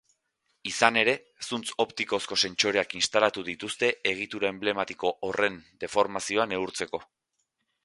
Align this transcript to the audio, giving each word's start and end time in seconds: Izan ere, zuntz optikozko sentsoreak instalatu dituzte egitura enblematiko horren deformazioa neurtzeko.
Izan 0.69 0.95
ere, 1.01 1.13
zuntz 1.47 1.69
optikozko 1.85 2.37
sentsoreak 2.47 2.95
instalatu 3.01 3.45
dituzte 3.51 3.91
egitura 4.13 4.51
enblematiko 4.55 5.15
horren 5.29 5.63
deformazioa 5.87 6.51
neurtzeko. 6.57 7.05